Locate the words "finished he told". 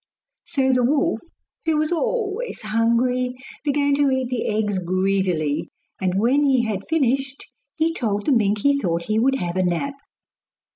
6.89-8.25